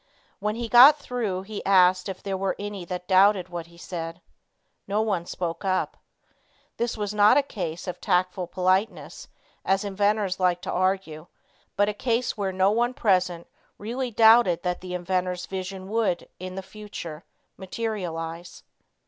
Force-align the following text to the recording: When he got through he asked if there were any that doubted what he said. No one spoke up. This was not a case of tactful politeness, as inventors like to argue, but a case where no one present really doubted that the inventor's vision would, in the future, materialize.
When 0.39 0.55
he 0.55 0.67
got 0.67 0.97
through 0.97 1.43
he 1.43 1.63
asked 1.63 2.09
if 2.09 2.23
there 2.23 2.35
were 2.35 2.55
any 2.57 2.85
that 2.85 3.07
doubted 3.07 3.49
what 3.49 3.67
he 3.67 3.77
said. 3.77 4.19
No 4.87 4.99
one 5.03 5.27
spoke 5.27 5.63
up. 5.63 5.95
This 6.77 6.97
was 6.97 7.13
not 7.13 7.37
a 7.37 7.43
case 7.43 7.87
of 7.87 8.01
tactful 8.01 8.47
politeness, 8.47 9.27
as 9.63 9.83
inventors 9.85 10.39
like 10.39 10.59
to 10.63 10.71
argue, 10.71 11.27
but 11.75 11.87
a 11.87 11.93
case 11.93 12.35
where 12.35 12.51
no 12.51 12.71
one 12.71 12.95
present 12.95 13.45
really 13.77 14.09
doubted 14.09 14.63
that 14.63 14.81
the 14.81 14.95
inventor's 14.95 15.45
vision 15.45 15.87
would, 15.89 16.27
in 16.39 16.55
the 16.55 16.63
future, 16.63 17.23
materialize. 17.55 18.63